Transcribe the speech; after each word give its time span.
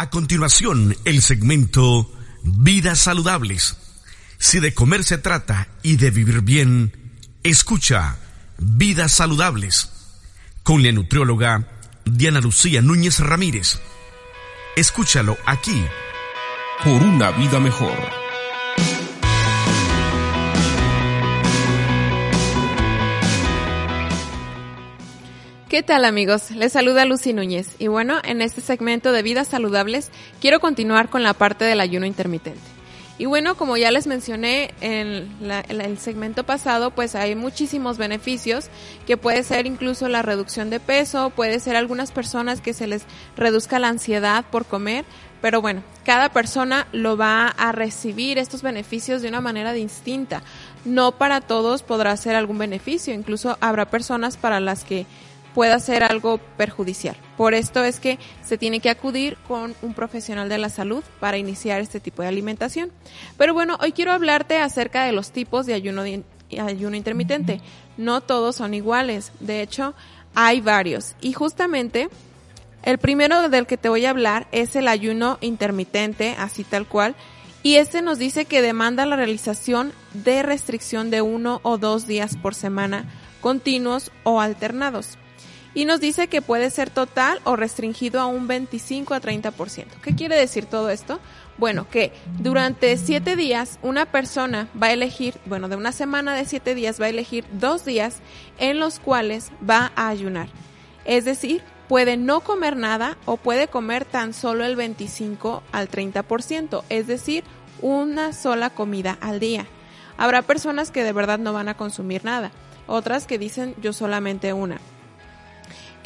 A 0.00 0.10
continuación, 0.10 0.96
el 1.04 1.22
segmento 1.22 2.08
Vidas 2.44 3.00
Saludables. 3.00 3.76
Si 4.38 4.60
de 4.60 4.72
comer 4.72 5.02
se 5.02 5.18
trata 5.18 5.66
y 5.82 5.96
de 5.96 6.12
vivir 6.12 6.42
bien, 6.42 6.92
escucha 7.42 8.16
Vidas 8.58 9.10
Saludables 9.10 9.90
con 10.62 10.84
la 10.84 10.92
nutrióloga 10.92 11.66
Diana 12.04 12.40
Lucía 12.40 12.80
Núñez 12.80 13.18
Ramírez. 13.18 13.80
Escúchalo 14.76 15.36
aquí. 15.46 15.84
Por 16.84 17.02
una 17.02 17.32
vida 17.32 17.58
mejor. 17.58 18.27
¿Qué 25.78 25.84
tal 25.84 26.04
amigos? 26.04 26.50
Les 26.50 26.72
saluda 26.72 27.04
Lucy 27.04 27.32
Núñez 27.32 27.76
y 27.78 27.86
bueno, 27.86 28.16
en 28.24 28.42
este 28.42 28.60
segmento 28.60 29.12
de 29.12 29.22
vidas 29.22 29.46
saludables 29.46 30.10
quiero 30.40 30.58
continuar 30.58 31.08
con 31.08 31.22
la 31.22 31.34
parte 31.34 31.64
del 31.64 31.80
ayuno 31.80 32.04
intermitente. 32.04 32.58
Y 33.16 33.26
bueno, 33.26 33.56
como 33.56 33.76
ya 33.76 33.92
les 33.92 34.08
mencioné 34.08 34.74
en, 34.80 35.28
el 35.68 35.98
segmento 35.98 36.42
pasado, 36.42 36.90
pues 36.90 37.14
hay 37.14 37.36
muchísimos 37.36 37.96
beneficios, 37.96 38.70
que 39.06 39.16
puede 39.16 39.44
ser 39.44 39.66
incluso 39.66 40.08
la 40.08 40.22
reducción 40.22 40.68
de 40.68 40.80
peso, 40.80 41.30
puede 41.30 41.60
ser 41.60 41.76
algunas 41.76 42.10
personas 42.10 42.60
que 42.60 42.74
se 42.74 42.88
les 42.88 43.04
reduzca 43.36 43.78
la 43.78 43.86
ansiedad 43.86 44.46
por 44.50 44.66
comer, 44.66 45.04
pero 45.40 45.60
bueno, 45.60 45.84
cada 46.04 46.30
persona 46.30 46.88
lo 46.90 47.16
va 47.16 47.46
a 47.46 47.70
recibir 47.70 48.38
estos 48.38 48.62
beneficios 48.62 49.22
de 49.22 49.28
una 49.28 49.40
manera 49.40 49.72
distinta. 49.72 50.42
No 50.84 51.12
para 51.12 51.40
todos 51.40 51.84
podrá 51.84 52.16
ser 52.16 52.34
algún 52.34 52.58
beneficio, 52.58 53.14
incluso 53.14 53.56
habrá 53.60 53.90
personas 53.90 54.36
para 54.36 54.58
las 54.58 54.82
que 54.82 55.06
pueda 55.54 55.78
ser 55.80 56.04
algo 56.04 56.38
perjudicial. 56.56 57.16
Por 57.36 57.54
esto 57.54 57.84
es 57.84 58.00
que 58.00 58.18
se 58.44 58.58
tiene 58.58 58.80
que 58.80 58.90
acudir 58.90 59.36
con 59.46 59.74
un 59.82 59.94
profesional 59.94 60.48
de 60.48 60.58
la 60.58 60.68
salud 60.68 61.02
para 61.20 61.38
iniciar 61.38 61.80
este 61.80 62.00
tipo 62.00 62.22
de 62.22 62.28
alimentación. 62.28 62.90
Pero 63.36 63.54
bueno, 63.54 63.78
hoy 63.80 63.92
quiero 63.92 64.12
hablarte 64.12 64.58
acerca 64.58 65.04
de 65.04 65.12
los 65.12 65.30
tipos 65.30 65.66
de 65.66 65.74
ayuno, 65.74 66.02
ayuno 66.60 66.96
intermitente. 66.96 67.60
No 67.96 68.20
todos 68.20 68.56
son 68.56 68.74
iguales, 68.74 69.32
de 69.40 69.62
hecho 69.62 69.94
hay 70.34 70.60
varios. 70.60 71.14
Y 71.20 71.32
justamente 71.32 72.08
el 72.82 72.98
primero 72.98 73.48
del 73.48 73.66
que 73.66 73.76
te 73.76 73.88
voy 73.88 74.06
a 74.06 74.10
hablar 74.10 74.46
es 74.52 74.76
el 74.76 74.88
ayuno 74.88 75.38
intermitente, 75.40 76.34
así 76.38 76.64
tal 76.64 76.86
cual. 76.86 77.16
Y 77.62 77.74
este 77.74 78.02
nos 78.02 78.18
dice 78.18 78.44
que 78.44 78.62
demanda 78.62 79.04
la 79.04 79.16
realización 79.16 79.92
de 80.14 80.42
restricción 80.42 81.10
de 81.10 81.22
uno 81.22 81.60
o 81.64 81.76
dos 81.76 82.06
días 82.06 82.36
por 82.36 82.54
semana 82.54 83.04
continuos 83.40 84.12
o 84.24 84.40
alternados 84.40 85.18
y 85.74 85.84
nos 85.84 86.00
dice 86.00 86.28
que 86.28 86.42
puede 86.42 86.70
ser 86.70 86.90
total 86.90 87.40
o 87.44 87.56
restringido 87.56 88.20
a 88.20 88.26
un 88.26 88.46
25 88.46 89.14
a 89.14 89.20
30%. 89.20 89.86
¿Qué 90.02 90.14
quiere 90.14 90.36
decir 90.36 90.66
todo 90.66 90.90
esto? 90.90 91.20
Bueno, 91.56 91.88
que 91.90 92.12
durante 92.38 92.96
siete 92.96 93.36
días 93.36 93.78
una 93.82 94.06
persona 94.06 94.68
va 94.80 94.88
a 94.88 94.92
elegir, 94.92 95.34
bueno, 95.44 95.68
de 95.68 95.76
una 95.76 95.92
semana 95.92 96.34
de 96.34 96.44
siete 96.44 96.74
días 96.74 97.00
va 97.00 97.06
a 97.06 97.10
elegir 97.10 97.44
dos 97.52 97.84
días 97.84 98.18
en 98.58 98.78
los 98.78 99.00
cuales 99.00 99.50
va 99.68 99.92
a 99.96 100.08
ayunar. 100.08 100.48
Es 101.04 101.24
decir, 101.24 101.62
puede 101.88 102.16
no 102.16 102.40
comer 102.40 102.76
nada 102.76 103.16
o 103.24 103.36
puede 103.36 103.66
comer 103.68 104.04
tan 104.04 104.34
solo 104.34 104.64
el 104.64 104.76
25 104.76 105.62
al 105.72 105.90
30%, 105.90 106.84
es 106.88 107.06
decir, 107.06 107.44
una 107.80 108.32
sola 108.32 108.70
comida 108.70 109.18
al 109.20 109.40
día. 109.40 109.66
Habrá 110.16 110.42
personas 110.42 110.90
que 110.90 111.02
de 111.02 111.12
verdad 111.12 111.38
no 111.38 111.52
van 111.52 111.68
a 111.68 111.76
consumir 111.76 112.24
nada, 112.24 112.52
otras 112.86 113.26
que 113.26 113.38
dicen 113.38 113.74
yo 113.80 113.92
solamente 113.92 114.52
una. 114.52 114.80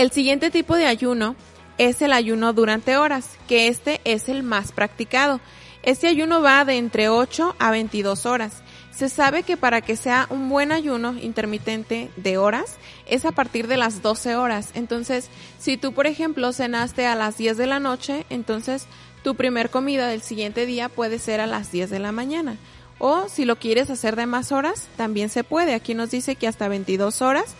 El 0.02 0.10
siguiente 0.10 0.50
tipo 0.50 0.74
de 0.74 0.86
ayuno 0.86 1.36
es 1.78 2.02
el 2.02 2.12
ayuno 2.12 2.52
durante 2.52 2.96
horas, 2.96 3.36
que 3.46 3.68
este 3.68 4.00
es 4.02 4.28
el 4.28 4.42
más 4.42 4.72
practicado. 4.72 5.40
Este 5.84 6.08
ayuno 6.08 6.42
va 6.42 6.64
de 6.64 6.76
entre 6.76 7.08
8 7.08 7.54
a 7.56 7.70
22 7.70 8.26
horas. 8.26 8.64
Se 8.90 9.08
sabe 9.08 9.44
que 9.44 9.56
para 9.56 9.80
que 9.80 9.94
sea 9.94 10.26
un 10.28 10.48
buen 10.48 10.72
ayuno 10.72 11.14
intermitente 11.22 12.10
de 12.16 12.36
horas 12.36 12.78
es 13.06 13.24
a 13.24 13.30
partir 13.30 13.68
de 13.68 13.76
las 13.76 14.02
12 14.02 14.34
horas. 14.34 14.70
Entonces, 14.74 15.28
si 15.60 15.76
tú, 15.76 15.92
por 15.92 16.08
ejemplo, 16.08 16.52
cenaste 16.52 17.06
a 17.06 17.14
las 17.14 17.38
10 17.38 17.56
de 17.56 17.68
la 17.68 17.78
noche, 17.78 18.26
entonces 18.28 18.88
tu 19.22 19.36
primer 19.36 19.70
comida 19.70 20.08
del 20.08 20.22
siguiente 20.22 20.66
día 20.66 20.88
puede 20.88 21.20
ser 21.20 21.38
a 21.38 21.46
las 21.46 21.70
10 21.70 21.90
de 21.90 22.00
la 22.00 22.10
mañana. 22.10 22.56
O 22.98 23.28
si 23.28 23.44
lo 23.44 23.54
quieres 23.54 23.88
hacer 23.88 24.16
de 24.16 24.26
más 24.26 24.50
horas, 24.50 24.88
también 24.96 25.28
se 25.28 25.44
puede. 25.44 25.74
Aquí 25.74 25.94
nos 25.94 26.10
dice 26.10 26.34
que 26.34 26.48
hasta 26.48 26.66
22 26.66 27.22
horas 27.22 27.54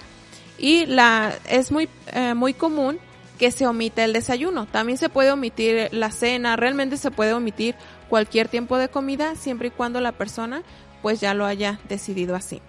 y 0.59 0.87
la 0.87 1.35
es 1.49 1.73
muy 1.73 1.89
eh, 2.13 2.35
muy 2.35 2.55
común 2.55 2.99
que 3.39 3.51
se 3.51 3.67
omita 3.67 4.05
el 4.05 4.13
desayuno. 4.13 4.67
También 4.67 4.99
se 4.99 5.09
puede 5.09 5.33
omitir 5.33 5.89
la 5.93 6.11
cena, 6.11 6.57
realmente 6.57 6.97
se 6.97 7.11
puede 7.11 7.33
omitir 7.33 7.75
cualquier 8.09 8.49
tiempo 8.49 8.79
de 8.79 8.89
comida 8.89 9.35
siempre 9.35 9.69
y 9.69 9.71
cuando 9.73 10.01
la 10.01 10.13
persona 10.13 10.63
pues 11.03 11.21
ya 11.21 11.35
lo 11.35 11.45
haya 11.45 11.81
decidido 11.89 12.37
así. 12.37 12.61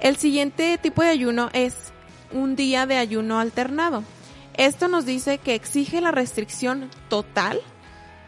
El 0.00 0.16
siguiente 0.16 0.78
tipo 0.78 1.02
de 1.02 1.10
ayuno 1.10 1.48
es 1.52 1.76
un 2.32 2.56
día 2.56 2.86
de 2.86 2.96
ayuno 2.96 3.38
alternado. 3.38 4.02
Esto 4.54 4.88
nos 4.88 5.06
dice 5.06 5.38
que 5.38 5.54
exige 5.54 6.00
la 6.00 6.10
restricción 6.10 6.90
total 7.08 7.60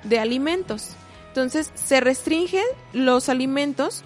de 0.05 0.19
alimentos. 0.19 0.91
Entonces 1.29 1.73
se 1.75 2.01
restringen 2.01 2.65
los 2.93 3.29
alimentos 3.29 4.05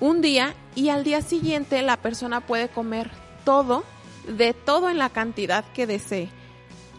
un 0.00 0.20
día 0.20 0.54
y 0.74 0.88
al 0.88 1.04
día 1.04 1.20
siguiente 1.20 1.82
la 1.82 1.96
persona 1.96 2.40
puede 2.40 2.68
comer 2.68 3.10
todo 3.44 3.84
de 4.26 4.54
todo 4.54 4.90
en 4.90 4.98
la 4.98 5.10
cantidad 5.10 5.64
que 5.72 5.86
desee. 5.86 6.28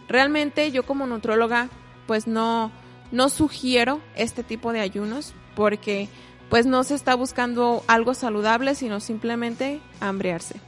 Realmente 0.07 0.71
yo 0.71 0.83
como 0.83 1.05
nutróloga 1.07 1.69
pues 2.07 2.27
no, 2.27 2.71
no 3.11 3.29
sugiero 3.29 4.01
este 4.15 4.43
tipo 4.43 4.73
de 4.73 4.81
ayunos 4.81 5.33
porque 5.55 6.09
pues 6.49 6.65
no 6.65 6.83
se 6.83 6.95
está 6.95 7.15
buscando 7.15 7.83
algo 7.87 8.13
saludable 8.13 8.75
sino 8.75 8.99
simplemente 8.99 9.79
hambriarse. 9.99 10.59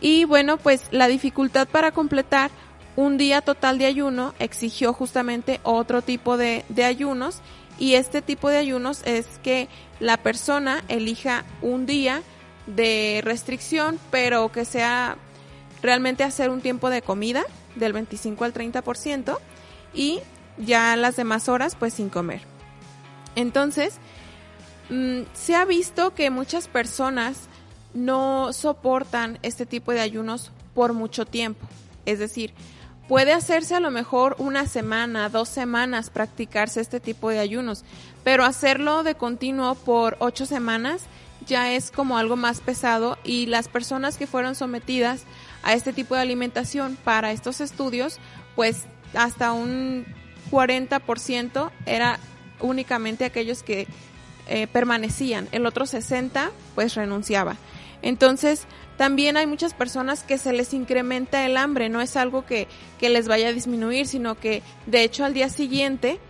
Y 0.00 0.24
bueno 0.24 0.56
pues 0.56 0.84
la 0.90 1.08
dificultad 1.08 1.68
para 1.68 1.92
completar 1.92 2.50
un 2.94 3.18
día 3.18 3.42
total 3.42 3.78
de 3.78 3.86
ayuno 3.86 4.34
exigió 4.38 4.92
justamente 4.92 5.60
otro 5.64 6.02
tipo 6.02 6.36
de, 6.36 6.64
de 6.68 6.84
ayunos 6.84 7.40
y 7.78 7.94
este 7.94 8.22
tipo 8.22 8.48
de 8.48 8.56
ayunos 8.56 9.02
es 9.04 9.26
que 9.42 9.68
la 10.00 10.16
persona 10.16 10.82
elija 10.88 11.44
un 11.60 11.84
día 11.84 12.22
de 12.66 13.20
restricción 13.22 13.98
pero 14.10 14.50
que 14.50 14.64
sea 14.64 15.18
realmente 15.82 16.24
hacer 16.24 16.50
un 16.50 16.60
tiempo 16.60 16.90
de 16.90 17.02
comida 17.02 17.44
del 17.74 17.92
25 17.92 18.44
al 18.44 18.54
30% 18.54 19.38
y 19.94 20.20
ya 20.58 20.96
las 20.96 21.16
demás 21.16 21.48
horas 21.48 21.76
pues 21.76 21.94
sin 21.94 22.08
comer. 22.08 22.42
Entonces, 23.34 23.98
mm, 24.90 25.22
se 25.34 25.54
ha 25.54 25.64
visto 25.64 26.14
que 26.14 26.30
muchas 26.30 26.68
personas 26.68 27.48
no 27.94 28.52
soportan 28.52 29.38
este 29.42 29.66
tipo 29.66 29.92
de 29.92 30.00
ayunos 30.00 30.52
por 30.74 30.92
mucho 30.92 31.24
tiempo. 31.24 31.66
Es 32.04 32.18
decir, 32.18 32.52
puede 33.08 33.32
hacerse 33.32 33.74
a 33.74 33.80
lo 33.80 33.90
mejor 33.90 34.36
una 34.38 34.66
semana, 34.66 35.28
dos 35.28 35.48
semanas 35.48 36.10
practicarse 36.10 36.80
este 36.80 37.00
tipo 37.00 37.30
de 37.30 37.38
ayunos, 37.38 37.84
pero 38.24 38.44
hacerlo 38.44 39.02
de 39.02 39.14
continuo 39.14 39.74
por 39.74 40.16
ocho 40.20 40.46
semanas 40.46 41.02
ya 41.46 41.72
es 41.72 41.90
como 41.90 42.18
algo 42.18 42.36
más 42.36 42.60
pesado 42.60 43.18
y 43.24 43.46
las 43.46 43.68
personas 43.68 44.16
que 44.16 44.26
fueron 44.26 44.54
sometidas 44.54 45.22
a 45.66 45.74
este 45.74 45.92
tipo 45.92 46.14
de 46.14 46.20
alimentación 46.20 46.96
para 47.02 47.32
estos 47.32 47.60
estudios, 47.60 48.20
pues 48.54 48.84
hasta 49.14 49.52
un 49.52 50.06
40% 50.52 51.72
era 51.86 52.20
únicamente 52.60 53.24
aquellos 53.24 53.64
que 53.64 53.88
eh, 54.46 54.68
permanecían, 54.68 55.48
el 55.50 55.66
otro 55.66 55.84
60 55.84 56.52
pues 56.76 56.94
renunciaba. 56.94 57.56
Entonces, 58.00 58.66
también 58.96 59.36
hay 59.36 59.48
muchas 59.48 59.74
personas 59.74 60.22
que 60.22 60.38
se 60.38 60.52
les 60.52 60.72
incrementa 60.72 61.44
el 61.44 61.56
hambre, 61.56 61.88
no 61.88 62.00
es 62.00 62.16
algo 62.16 62.46
que, 62.46 62.68
que 63.00 63.08
les 63.08 63.26
vaya 63.26 63.48
a 63.48 63.52
disminuir, 63.52 64.06
sino 64.06 64.36
que 64.36 64.62
de 64.86 65.02
hecho 65.02 65.24
al 65.24 65.34
día 65.34 65.48
siguiente 65.48 66.20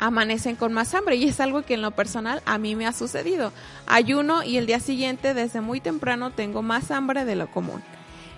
amanecen 0.00 0.54
con 0.54 0.74
más 0.74 0.94
hambre 0.94 1.16
y 1.16 1.24
es 1.24 1.40
algo 1.40 1.62
que 1.62 1.74
en 1.74 1.80
lo 1.80 1.92
personal 1.92 2.42
a 2.44 2.58
mí 2.58 2.76
me 2.76 2.86
ha 2.86 2.92
sucedido. 2.92 3.54
Ayuno 3.86 4.42
y 4.42 4.58
el 4.58 4.66
día 4.66 4.80
siguiente 4.80 5.32
desde 5.32 5.62
muy 5.62 5.80
temprano 5.80 6.30
tengo 6.30 6.60
más 6.60 6.90
hambre 6.90 7.24
de 7.24 7.36
lo 7.36 7.50
común. 7.50 7.82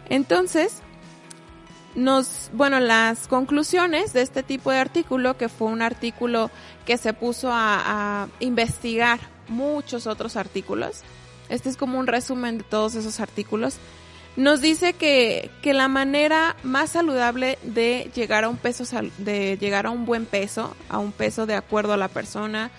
Entonces, 0.09 0.83
nos, 1.95 2.51
bueno, 2.53 2.81
las 2.81 3.29
conclusiones 3.29 4.13
de 4.13 4.23
este 4.23 4.43
tipo 4.43 4.71
de 4.71 4.79
artículo, 4.79 5.37
que 5.37 5.49
fue 5.49 5.69
un 5.69 5.83
artículo 5.83 6.51
que 6.85 6.99
se 6.99 7.13
puso 7.13 7.51
a, 7.53 8.29
investigar 8.41 9.21
muchos 9.49 10.07
otros 10.07 10.37
artículos, 10.37 11.03
este 11.49 11.69
es 11.69 11.77
como 11.77 11.99
un 11.99 12.07
resumen 12.07 12.59
de 12.59 12.65
todos 12.65 12.95
esos 12.95 13.21
artículos, 13.21 13.77
nos 14.37 14.61
dice 14.61 14.95
que, 14.95 15.51
que 15.63 15.75
la 15.75 15.87
manera 15.87 16.57
más 16.65 16.91
saludable 16.91 17.59
de 17.63 18.11
llegar 18.15 18.43
a 18.43 18.49
un 18.49 18.57
peso, 18.57 18.85
de 19.19 19.57
llegar 19.59 19.87
a 19.87 19.91
un 19.91 20.07
buen 20.07 20.27
peso, 20.27 20.75
a 20.89 20.99
un 20.99 21.13
peso 21.13 21.47
de 21.47 21.55
acuerdo 21.55 21.93
a 21.93 21.97
la 21.97 22.09
persona, 22.09 22.73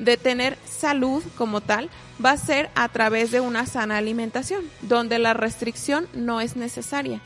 de 0.00 0.16
tener 0.16 0.58
salud 0.66 1.22
como 1.36 1.60
tal 1.60 1.88
va 2.24 2.32
a 2.32 2.36
ser 2.36 2.70
a 2.74 2.88
través 2.88 3.30
de 3.30 3.40
una 3.40 3.66
sana 3.66 3.98
alimentación, 3.98 4.64
donde 4.82 5.18
la 5.18 5.34
restricción 5.34 6.08
no 6.14 6.40
es 6.40 6.56
necesaria. 6.56 7.20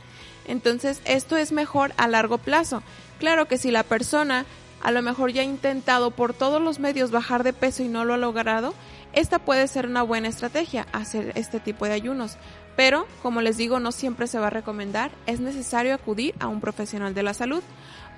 Entonces, 0.46 1.00
esto 1.06 1.36
es 1.36 1.52
mejor 1.52 1.94
a 1.96 2.08
largo 2.08 2.38
plazo. 2.38 2.82
Claro 3.18 3.48
que 3.48 3.56
si 3.56 3.70
la 3.70 3.84
persona 3.84 4.44
a 4.82 4.90
lo 4.90 5.00
mejor 5.00 5.32
ya 5.32 5.40
ha 5.40 5.46
intentado 5.46 6.10
por 6.10 6.34
todos 6.34 6.60
los 6.60 6.78
medios 6.78 7.10
bajar 7.10 7.42
de 7.42 7.54
peso 7.54 7.82
y 7.82 7.88
no 7.88 8.04
lo 8.04 8.12
ha 8.12 8.18
logrado, 8.18 8.74
esta 9.14 9.38
puede 9.38 9.66
ser 9.66 9.86
una 9.86 10.02
buena 10.02 10.28
estrategia, 10.28 10.86
hacer 10.92 11.32
este 11.36 11.58
tipo 11.58 11.86
de 11.86 11.92
ayunos. 11.92 12.36
Pero, 12.76 13.06
como 13.22 13.40
les 13.40 13.56
digo, 13.56 13.80
no 13.80 13.92
siempre 13.92 14.26
se 14.26 14.38
va 14.38 14.48
a 14.48 14.50
recomendar, 14.50 15.12
es 15.26 15.40
necesario 15.40 15.94
acudir 15.94 16.34
a 16.40 16.48
un 16.48 16.60
profesional 16.60 17.14
de 17.14 17.22
la 17.22 17.32
salud. 17.32 17.62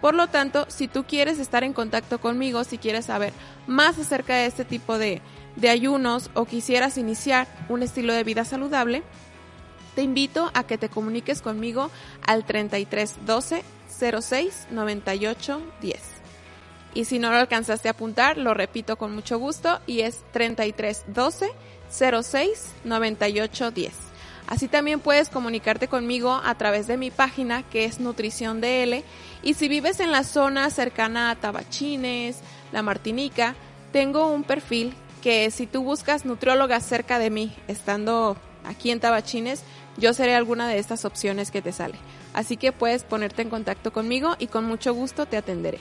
Por 0.00 0.14
lo 0.14 0.26
tanto, 0.28 0.66
si 0.69 0.88
tú 0.88 1.04
quieres 1.04 1.38
estar 1.38 1.64
en 1.64 1.72
contacto 1.72 2.20
conmigo, 2.20 2.64
si 2.64 2.78
quieres 2.78 3.06
saber 3.06 3.32
más 3.66 3.98
acerca 3.98 4.37
de 4.37 4.46
este 4.46 4.64
tipo 4.64 4.98
de, 4.98 5.22
de 5.56 5.69
ayunos 5.69 6.31
o 6.34 6.44
quisieras 6.44 6.98
iniciar 6.98 7.48
un 7.69 7.82
estilo 7.82 8.12
de 8.12 8.25
vida 8.25 8.44
saludable, 8.44 9.02
te 9.94 10.02
invito 10.02 10.50
a 10.52 10.64
que 10.64 10.76
te 10.76 10.90
comuniques 10.90 11.40
conmigo 11.40 11.90
al 12.26 12.44
33 12.44 13.26
12 13.26 13.62
06 13.88 14.66
98 14.70 15.62
10. 15.81 16.00
Y 16.94 17.04
si 17.04 17.19
no 17.19 17.31
lo 17.31 17.37
alcanzaste 17.37 17.88
a 17.88 17.92
apuntar, 17.92 18.38
lo 18.38 18.54
repito 18.54 18.96
con 18.96 19.14
mucho 19.14 19.38
gusto 19.38 19.81
y 19.87 20.00
es 20.00 20.22
33 20.32 21.04
12 21.08 21.50
06 21.90 22.75
98 22.84 23.70
10. 23.70 24.05
Así 24.46 24.69
también 24.69 25.00
puedes 25.00 25.28
comunicarte 25.28 25.88
conmigo 25.88 26.40
a 26.44 26.54
través 26.54 26.87
de 26.87 26.96
mi 26.96 27.10
página 27.10 27.62
que 27.64 27.84
es 27.84 27.98
Nutrición 27.98 28.60
DL 28.60 29.02
y 29.43 29.54
si 29.54 29.69
vives 29.69 30.00
en 30.00 30.12
la 30.12 30.22
zona 30.22 30.70
cercana 30.70 31.31
a 31.31 31.37
Tabachines, 31.37 32.38
La 32.72 32.82
Martinica, 32.82 33.54
tengo 33.93 34.28
un 34.28 34.44
perfil 34.44 34.94
que 35.22 35.50
si 35.50 35.66
tú 35.66 35.82
buscas 35.82 36.25
nutrióloga 36.25 36.81
cerca 36.81 37.19
de 37.19 37.31
mí, 37.31 37.52
estando 37.66 38.37
aquí 38.64 38.90
en 38.90 39.00
Tabachines, 39.00 39.62
yo 39.96 40.12
seré 40.12 40.34
alguna 40.34 40.69
de 40.69 40.78
estas 40.78 41.04
opciones 41.04 41.50
que 41.50 41.62
te 41.62 41.72
sale. 41.72 41.96
Así 42.32 42.56
que 42.56 42.70
puedes 42.70 43.02
ponerte 43.02 43.42
en 43.42 43.50
contacto 43.50 43.92
conmigo 43.92 44.37
y 44.38 44.46
con 44.46 44.64
mucho 44.64 44.94
gusto 44.94 45.26
te 45.26 45.37
atenderé. 45.37 45.78